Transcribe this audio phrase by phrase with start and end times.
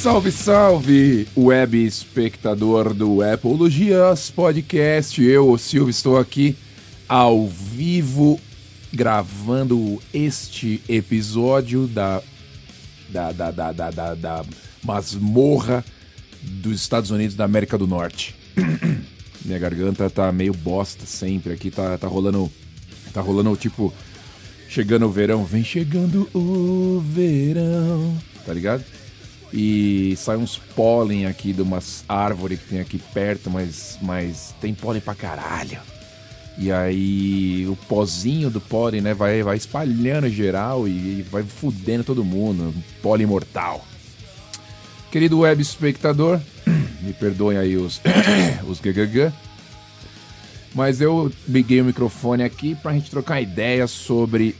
[0.00, 5.22] Salve, salve, web espectador do Apologias Podcast.
[5.22, 6.56] Eu, o Silvio, estou aqui
[7.06, 8.40] ao vivo
[8.90, 12.22] gravando este episódio da
[13.10, 14.44] da, da, da, da, da, da
[14.82, 15.84] masmorra
[16.42, 18.34] dos Estados Unidos da América do Norte.
[19.44, 22.50] Minha garganta tá meio bosta sempre aqui, tá, tá rolando.
[23.12, 23.92] Tá rolando tipo.
[24.66, 28.82] Chegando o verão, vem chegando o verão, tá ligado?
[29.52, 34.72] E sai uns pólen aqui de umas árvores que tem aqui perto, mas, mas tem
[34.72, 35.78] pólen pra caralho.
[36.56, 42.24] E aí o pozinho do pólen, né, vai, vai espalhando geral e vai fudendo todo
[42.24, 42.74] mundo.
[43.02, 43.84] Pólen mortal.
[45.10, 46.40] Querido web espectador,
[47.02, 48.00] me perdoem aí os,
[48.68, 49.32] os GGG.
[50.72, 54.54] Mas eu liguei o microfone aqui pra gente trocar ideias sobre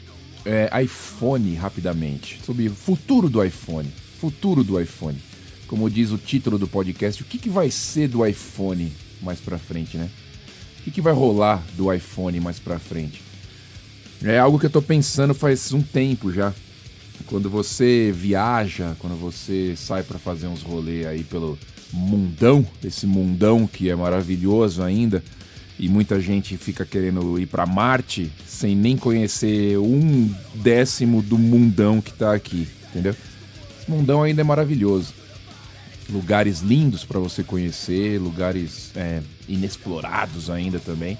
[0.44, 2.40] é, iPhone rapidamente.
[2.44, 3.92] Sobre o futuro do iPhone.
[4.20, 5.16] Futuro do iPhone.
[5.66, 9.56] Como diz o título do podcast, o que, que vai ser do iPhone mais pra
[9.56, 10.10] frente, né?
[10.78, 13.22] O que, que vai rolar do iPhone mais pra frente?
[14.22, 16.52] É algo que eu tô pensando faz um tempo já.
[17.24, 21.58] Quando você viaja, quando você sai para fazer uns rolês aí pelo
[21.90, 25.24] mundão, esse mundão que é maravilhoso ainda,
[25.78, 32.02] e muita gente fica querendo ir para Marte sem nem conhecer um décimo do mundão
[32.02, 33.16] que tá aqui, entendeu?
[33.80, 35.14] Esse mundão ainda é maravilhoso.
[36.08, 41.16] Lugares lindos para você conhecer, lugares é, inexplorados ainda também.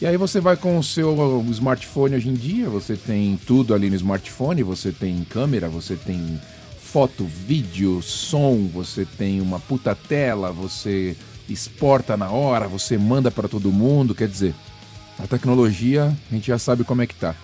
[0.00, 3.88] E aí você vai com o seu smartphone hoje em dia, você tem tudo ali
[3.88, 6.38] no smartphone, você tem câmera, você tem
[6.78, 11.16] foto, vídeo, som, você tem uma puta tela, você
[11.48, 14.54] exporta na hora, você manda para todo mundo, quer dizer,
[15.18, 17.34] a tecnologia a gente já sabe como é que tá.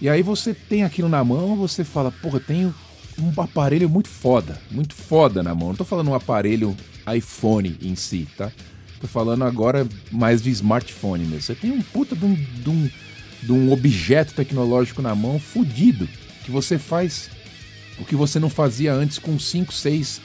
[0.00, 2.74] E aí você tem aquilo na mão, você fala, porra, tenho
[3.18, 5.68] um aparelho muito foda, muito foda na mão.
[5.68, 6.76] Não tô falando um aparelho
[7.14, 8.50] iPhone em si, tá?
[9.00, 11.42] Tô falando agora mais de smartphone mesmo.
[11.42, 12.90] Você tem um puta de um, de um,
[13.42, 16.08] de um objeto tecnológico na mão fudido,
[16.44, 17.30] que você faz
[17.98, 20.20] o que você não fazia antes com 5, 6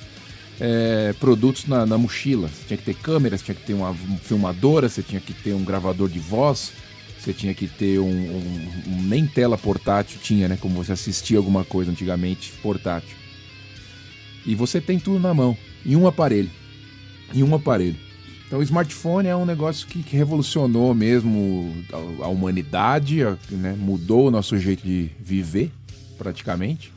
[0.60, 2.48] é, produtos na, na, mochila.
[2.48, 5.64] Você tinha que ter câmeras, tinha que ter uma filmadora, você tinha que ter um
[5.64, 6.72] gravador de voz,
[7.20, 10.58] você tinha que ter um, um, um, nem tela portátil tinha, né?
[10.60, 13.18] Como você assistia alguma coisa antigamente portátil.
[14.46, 16.50] E você tem tudo na mão, em um aparelho,
[17.34, 17.98] em um aparelho.
[18.48, 21.76] Então o smartphone é um negócio que, que revolucionou mesmo
[22.22, 23.76] a, a humanidade, a, né?
[23.78, 25.72] mudou o nosso jeito de viver,
[26.18, 26.92] praticamente.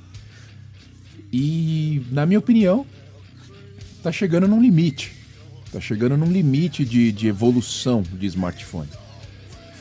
[1.33, 2.87] E, na minha opinião,
[3.97, 5.13] está chegando num limite.
[5.67, 9.02] Está chegando num limite de, de evolução de smartphone.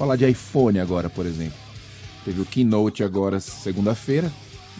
[0.02, 1.60] Falar de iPhone agora, por exemplo.
[2.26, 4.34] Teve o Keynote agora segunda-feira,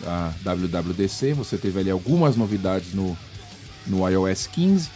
[0.04, 1.34] a WWDC.
[1.34, 3.16] Você teve ali algumas novidades no,
[3.86, 4.90] no iOS 15,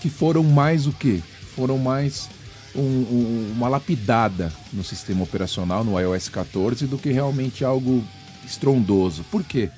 [0.00, 1.22] que foram mais o que?
[1.54, 2.28] Foram mais
[2.74, 8.02] um, um, uma lapidada no sistema operacional, no iOS 14, do que realmente algo
[8.44, 9.22] estrondoso.
[9.30, 9.70] Por quê?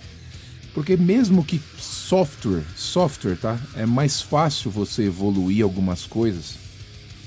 [0.72, 3.60] Porque mesmo que software, software, tá?
[3.76, 6.54] É mais fácil você evoluir algumas coisas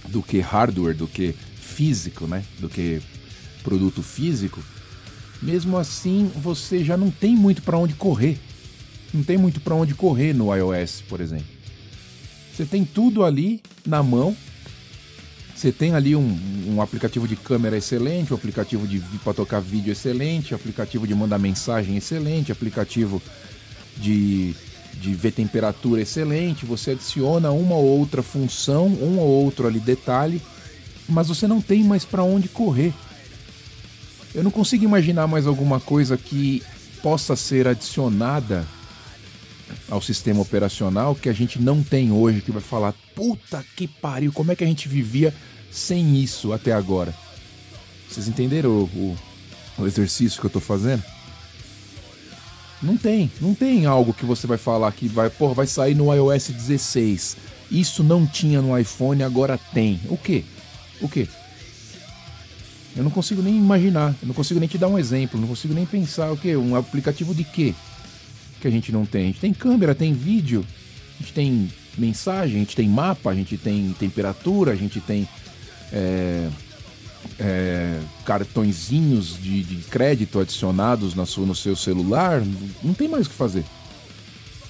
[0.08, 1.36] do que hardware, do que
[1.74, 2.44] físico, né?
[2.60, 3.02] Do que
[3.64, 4.64] produto físico.
[5.42, 8.40] Mesmo assim, você já não tem muito para onde correr.
[9.14, 11.46] Não tem muito para onde correr no iOS, por exemplo.
[12.54, 14.36] Você tem tudo ali na mão.
[15.56, 18.88] Você tem ali um, um aplicativo de câmera excelente, um aplicativo
[19.24, 23.22] para tocar vídeo excelente, um aplicativo de mandar mensagem excelente, aplicativo
[23.98, 24.54] de,
[25.00, 30.42] de ver temperatura excelente, você adiciona uma ou outra função, um ou outro ali detalhe,
[31.08, 32.94] mas você não tem mais para onde correr.
[34.34, 36.64] Eu não consigo imaginar mais alguma coisa que
[37.02, 38.66] possa ser adicionada
[39.90, 44.32] ao sistema operacional que a gente não tem hoje, que vai falar, puta que pariu,
[44.32, 45.34] como é que a gente vivia
[45.72, 47.14] sem isso até agora?
[48.10, 49.18] Vocês entenderam o, o,
[49.80, 51.04] o exercício que eu estou fazendo?
[52.82, 56.14] Não tem, não tem algo que você vai falar que vai, porra, vai sair no
[56.14, 57.38] iOS 16.
[57.72, 60.00] Isso não tinha no iPhone, agora tem.
[60.10, 60.44] O quê?
[61.02, 61.28] O quê?
[62.96, 65.74] Eu não consigo nem imaginar, eu não consigo nem te dar um exemplo, não consigo
[65.74, 66.56] nem pensar o quê?
[66.56, 67.74] Um aplicativo de quê?
[68.62, 69.24] Que a gente não tem.
[69.24, 70.64] A gente tem câmera, tem vídeo,
[71.20, 75.28] a gente tem mensagem, a gente tem mapa, a gente tem temperatura, a gente tem
[75.92, 76.50] é,
[77.40, 82.44] é, cartõezinhos de, de, crédito adicionados na sua, no seu celular,
[82.84, 83.66] não tem mais o que fazer.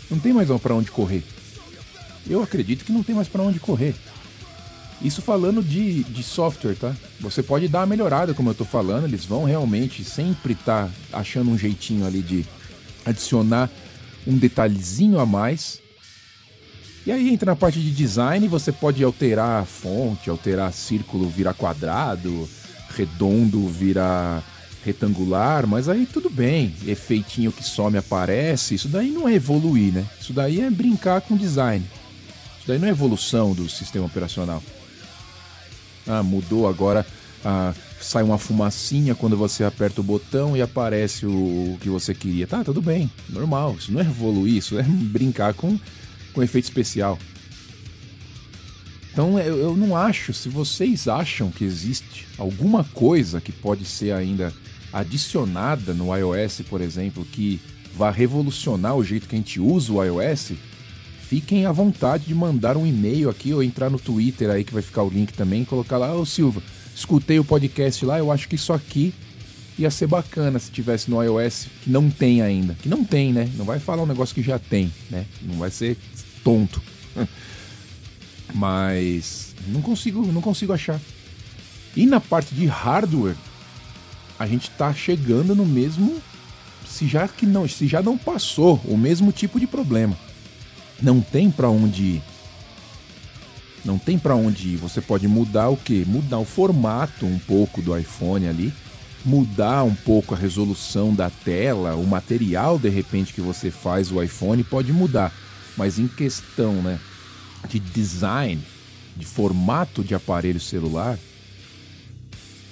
[0.10, 1.24] Não tem mais para onde correr.
[2.28, 3.96] Eu acredito que não tem mais para onde correr.
[5.04, 6.96] Isso falando de, de software, tá?
[7.20, 11.20] Você pode dar uma melhorada, como eu tô falando, eles vão realmente sempre estar tá
[11.20, 12.46] achando um jeitinho ali de
[13.06, 13.70] adicionar
[14.26, 15.82] um detalhezinho a mais.
[17.06, 21.54] E aí entra na parte de design, você pode alterar a fonte, alterar círculo virar
[21.54, 22.50] quadrado,
[22.96, 24.42] redondo virar
[24.86, 30.06] retangular, mas aí tudo bem, efeitinho que some aparece, isso daí não é evoluir, né?
[30.20, 31.86] Isso daí é brincar com design.
[32.58, 34.64] Isso daí não é evolução do sistema operacional.
[36.08, 37.06] Ah, mudou agora,
[37.46, 42.48] ah, sai uma fumacinha quando você aperta o botão e aparece o, que você queria.
[42.48, 43.76] Tá, tudo bem, normal.
[43.78, 45.80] Isso não é evoluir, isso é brincar com,
[46.34, 47.18] com efeito especial.
[49.12, 54.12] Então eu, eu não acho, se vocês acham que existe alguma coisa que pode ser
[54.12, 54.52] ainda
[54.92, 57.62] adicionada no iOS, por exemplo, que
[57.96, 60.54] vá revolucionar o jeito que a gente usa o iOS,
[61.34, 64.84] fiquem à vontade de mandar um e-mail aqui ou entrar no Twitter aí que vai
[64.84, 66.62] ficar o link também, colocar lá, ô Silva,
[66.96, 69.12] escutei o podcast lá, eu acho que isso aqui
[69.80, 72.76] ia ser bacana se tivesse no iOS, que não tem ainda.
[72.76, 73.50] Que não tem, né?
[73.56, 75.26] Não vai falar um negócio que já tem, né?
[75.42, 75.98] Não vai ser
[76.44, 76.80] tonto.
[78.54, 81.02] Mas não consigo, não consigo achar.
[81.96, 83.36] E na parte de hardware,
[84.38, 86.22] a gente está chegando no mesmo
[86.88, 90.16] se já que não, se já não passou o mesmo tipo de problema.
[91.04, 92.24] Não tem para onde ir.
[93.84, 94.78] Não tem para onde ir.
[94.78, 96.06] Você pode mudar o que?
[96.06, 98.74] Mudar o formato um pouco do iPhone ali,
[99.26, 104.24] mudar um pouco a resolução da tela, o material de repente que você faz o
[104.24, 105.34] iPhone pode mudar,
[105.76, 106.98] mas em questão, né,
[107.68, 108.62] de design,
[109.18, 111.20] de formato de aparelho celular,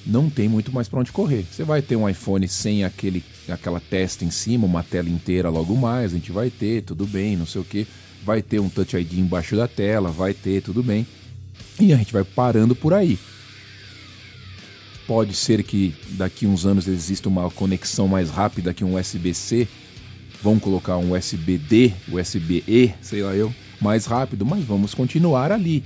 [0.06, 1.45] não tem muito mais para onde correr.
[1.51, 5.75] Você vai ter um iPhone sem aquele, aquela testa em cima, uma tela inteira logo
[5.75, 7.86] mais, a gente vai ter, tudo bem, não sei o que.
[8.23, 11.06] Vai ter um Touch ID embaixo da tela, vai ter, tudo bem.
[11.79, 13.18] E a gente vai parando por aí.
[15.07, 19.68] Pode ser que daqui uns anos exista uma conexão mais rápida que um USB-C.
[20.41, 25.83] Vamos colocar um USB-D, USB-E, sei lá eu mais rápido, mas vamos continuar ali.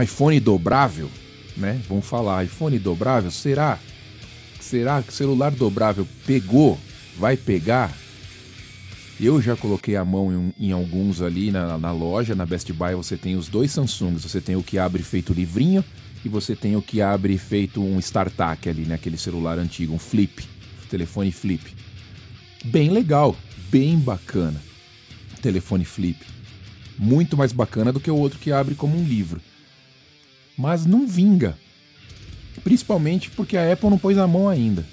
[0.00, 1.10] iPhone dobrável,
[1.56, 1.80] né?
[1.88, 3.78] Vamos falar, iPhone dobrável, será?
[4.60, 6.78] Será que celular dobrável pegou?
[7.18, 7.96] Vai pegar?
[9.20, 12.94] Eu já coloquei a mão em, em alguns ali na, na, loja, na Best Buy
[12.94, 15.84] você tem os dois Samsungs, você tem o que abre feito livrinho
[16.24, 18.96] e você tem o que abre feito um StarTAC ali, né?
[18.96, 20.44] Aquele celular antigo, um flip,
[20.90, 21.74] telefone flip.
[22.64, 23.36] Bem legal,
[23.70, 24.60] bem bacana
[25.44, 26.24] telefone flip.
[26.98, 29.40] Muito mais bacana do que o outro que abre como um livro.
[30.56, 31.58] Mas não vinga.
[32.62, 34.86] Principalmente porque a Apple não pôs a mão ainda.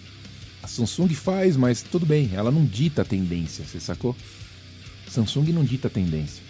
[0.72, 4.16] Samsung faz, mas tudo bem, ela não dita a tendência, você sacou?
[5.10, 6.42] Samsung não dita a tendência.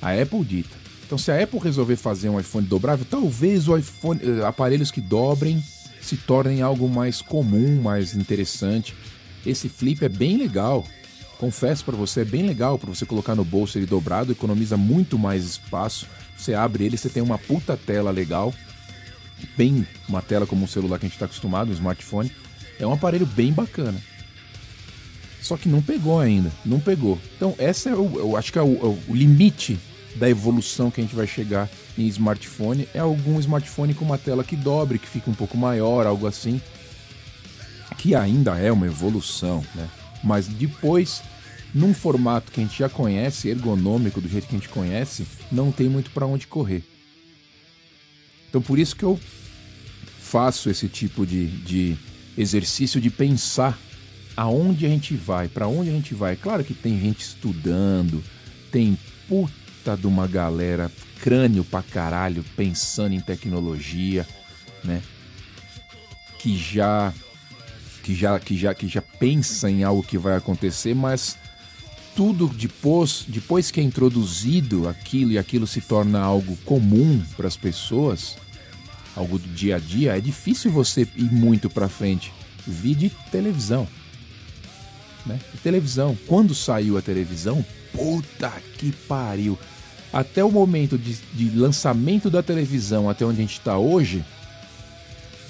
[0.00, 0.76] A Apple dita.
[1.06, 5.00] Então, se a Apple resolver fazer um iPhone dobrável, talvez o iPhone, eh, aparelhos que
[5.00, 5.62] dobrem
[6.00, 8.94] se tornem algo mais comum, mais interessante.
[9.44, 10.86] Esse flip é bem legal.
[11.38, 15.18] Confesso para você, é bem legal para você colocar no bolso ele dobrado, economiza muito
[15.18, 16.06] mais espaço.
[16.36, 18.54] Você abre ele, você tem uma puta tela legal,
[19.56, 22.32] bem uma tela como um celular que a gente está acostumado, um smartphone.
[22.78, 24.00] É um aparelho bem bacana.
[25.40, 27.18] Só que não pegou ainda, não pegou.
[27.36, 29.78] Então essa é o, eu acho que é o, é o limite
[30.16, 34.44] da evolução que a gente vai chegar em smartphone é algum smartphone com uma tela
[34.44, 36.60] que dobre, que fica um pouco maior, algo assim,
[37.96, 39.88] que ainda é uma evolução, né?
[40.22, 41.22] Mas depois,
[41.74, 45.72] num formato que a gente já conhece, ergonômico do jeito que a gente conhece, não
[45.72, 46.84] tem muito para onde correr.
[48.48, 49.18] Então por isso que eu
[50.20, 51.96] faço esse tipo de, de
[52.38, 53.78] exercício de pensar
[54.36, 56.36] aonde a gente vai, para onde a gente vai.
[56.36, 58.22] Claro que tem gente estudando,
[58.70, 58.96] tem
[59.28, 60.90] puta de uma galera
[61.20, 64.26] crânio pra caralho pensando em tecnologia,
[64.84, 65.02] né?
[66.38, 67.12] Que já
[68.04, 71.36] que já, que já, que já pensa em algo que vai acontecer, mas
[72.16, 77.56] tudo depois, depois que é introduzido aquilo e aquilo se torna algo comum para as
[77.56, 78.38] pessoas,
[79.18, 82.32] algo do dia a dia, é difícil você ir muito para frente.
[82.66, 83.86] de televisão.
[85.26, 85.38] Né?
[85.62, 86.16] televisão.
[86.26, 89.58] Quando saiu a televisão, puta que pariu.
[90.12, 94.24] Até o momento de, de lançamento da televisão, até onde a gente está hoje,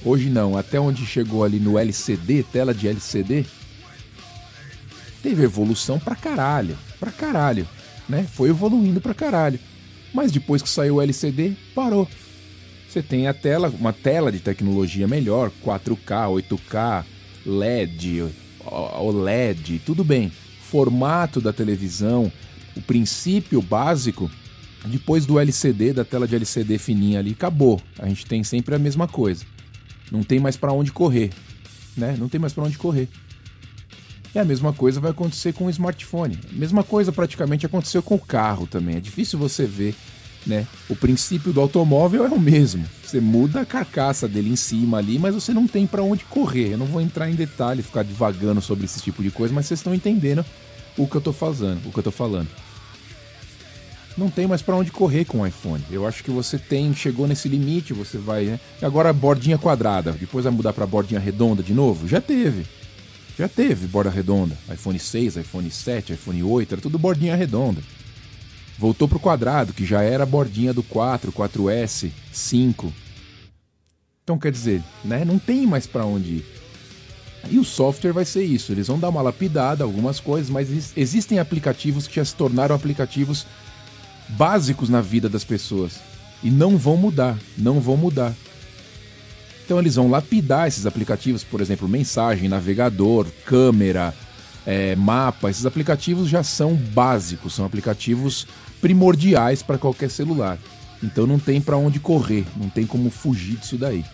[0.05, 3.45] Hoje não, até onde chegou ali no LCD, tela de LCD,
[5.23, 7.67] teve evolução pra caralho, pra caralho,
[8.09, 8.25] né?
[8.33, 9.59] Foi evoluindo pra caralho.
[10.15, 12.09] Mas depois que saiu o LCD, parou.
[12.89, 17.05] Você tem a tela, uma tela de tecnologia melhor, 4K, 8K,
[17.45, 18.25] LED,
[18.65, 20.33] OLED, tudo bem.
[20.63, 22.33] Formato da televisão,
[22.75, 24.31] o princípio básico,
[24.87, 27.81] depois do LCD, da tela de LCD fininha ali, acabou.
[27.99, 29.45] A gente tem sempre a mesma coisa.
[30.11, 31.31] Não tem mais para onde correr,
[31.95, 32.17] né?
[32.19, 33.09] Não tem mais para onde correr.
[34.35, 36.39] E a mesma coisa vai acontecer com o smartphone.
[36.51, 38.97] A mesma coisa praticamente aconteceu com o carro também.
[38.97, 39.95] É difícil você ver,
[40.47, 40.67] né?
[40.89, 42.85] O princípio do automóvel é o mesmo.
[43.05, 46.73] Você muda a carcaça dele em cima ali, mas você não tem para onde correr.
[46.73, 49.81] Eu não vou entrar em detalhe, ficar divagando sobre esse tipo de coisa, mas vocês
[49.81, 50.45] estão entendendo
[50.97, 52.49] o que eu tô fazendo, o que eu tô falando.
[54.17, 55.85] Não tem mais para onde correr com o iPhone.
[55.93, 58.61] Eu acho que você tem, chegou nesse limite, você vai, né?
[58.83, 62.09] E agora a bordinha quadrada, depois vai mudar para bordinha redonda de novo?
[62.09, 62.67] Já teve.
[63.39, 64.59] Já teve borda redonda.
[64.73, 67.81] iPhone 6, iPhone 7, iPhone 8, era tudo bordinha redonda.
[68.79, 72.93] Voltou pro quadrado, que já era a bordinha do 4, 4S, 5.
[74.23, 76.47] Então quer dizer, né, não tem mais para onde ir.
[77.51, 81.39] E o software vai ser isso, eles vão dar uma lapidada, algumas coisas, mas existem
[81.39, 83.47] aplicativos que já se tornaram aplicativos
[84.29, 86.01] básicos na vida das pessoas
[86.43, 88.35] e não vão mudar, não vão mudar.
[89.65, 94.15] Então eles vão lapidar esses aplicativos, por exemplo, mensagem, navegador, câmera,
[94.65, 95.51] é, mapa.
[95.51, 98.47] Esses aplicativos já são básicos, são aplicativos
[98.81, 100.59] primordiais para qualquer celular.
[101.03, 104.05] Então não tem para onde correr, não tem como fugir disso daí.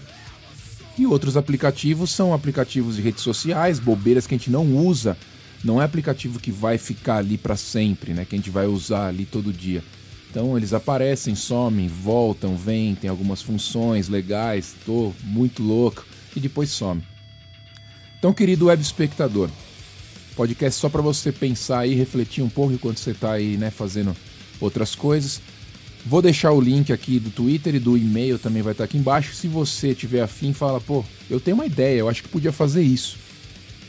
[0.97, 5.17] E outros aplicativos são aplicativos de redes sociais, bobeiras que a gente não usa.
[5.65, 8.25] Não é aplicativo que vai ficar ali para sempre, né?
[8.25, 9.83] Que a gente vai usar ali todo dia.
[10.31, 16.05] Então eles aparecem, somem, voltam, vêm, tem algumas funções legais, tô muito louco
[16.37, 17.03] e depois some.
[18.19, 19.49] Então, querido web espectador,
[20.35, 24.17] podcast só para você pensar e refletir um pouco enquanto você está aí, né, fazendo
[24.65, 25.41] outras coisas.
[26.07, 29.35] Vou deixar o link aqui do Twitter e do e-mail também vai estar aqui embaixo.
[29.35, 32.83] Se você tiver afim, fala, pô, eu tenho uma ideia, eu acho que podia fazer
[32.83, 33.17] isso.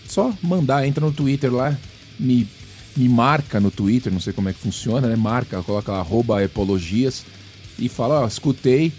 [0.08, 1.78] Só mandar, entra no Twitter lá,
[2.20, 2.48] me
[2.96, 5.16] me marca no Twitter, não sei como é que funciona, né?
[5.16, 7.26] Marca, coloca arroba epologias
[7.78, 8.94] e fala, ó, escutei,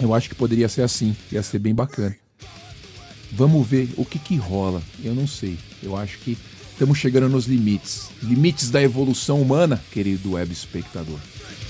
[0.00, 2.16] eu acho que poderia ser assim, ia ser bem bacana.
[3.32, 6.38] Vamos ver o que que rola, eu não sei, eu acho que
[6.82, 11.20] estamos chegando nos limites, limites da evolução humana, querido web espectador.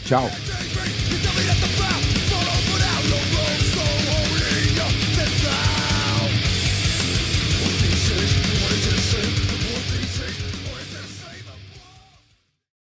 [0.07, 0.31] Tchau!